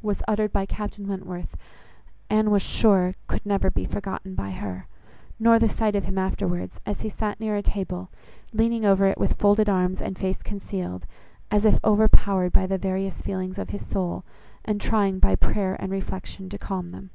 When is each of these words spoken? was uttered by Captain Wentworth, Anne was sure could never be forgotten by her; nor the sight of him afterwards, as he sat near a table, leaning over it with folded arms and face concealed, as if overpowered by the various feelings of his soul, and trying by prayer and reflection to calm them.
was 0.00 0.22
uttered 0.26 0.54
by 0.54 0.64
Captain 0.64 1.06
Wentworth, 1.06 1.54
Anne 2.30 2.50
was 2.50 2.62
sure 2.62 3.14
could 3.26 3.44
never 3.44 3.70
be 3.70 3.84
forgotten 3.84 4.34
by 4.34 4.50
her; 4.50 4.86
nor 5.38 5.58
the 5.58 5.68
sight 5.68 5.94
of 5.94 6.06
him 6.06 6.16
afterwards, 6.16 6.80
as 6.86 7.02
he 7.02 7.10
sat 7.10 7.38
near 7.40 7.56
a 7.56 7.62
table, 7.62 8.08
leaning 8.54 8.86
over 8.86 9.06
it 9.06 9.18
with 9.18 9.34
folded 9.38 9.68
arms 9.68 10.00
and 10.00 10.16
face 10.18 10.40
concealed, 10.42 11.04
as 11.50 11.66
if 11.66 11.78
overpowered 11.84 12.54
by 12.54 12.66
the 12.66 12.78
various 12.78 13.20
feelings 13.20 13.58
of 13.58 13.68
his 13.68 13.84
soul, 13.86 14.24
and 14.64 14.80
trying 14.80 15.18
by 15.18 15.36
prayer 15.36 15.76
and 15.78 15.92
reflection 15.92 16.48
to 16.48 16.56
calm 16.56 16.90
them. 16.92 17.10